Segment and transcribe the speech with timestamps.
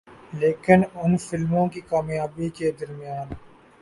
[0.33, 3.27] لیکن ان فلموں کی کامیابی کے درمیان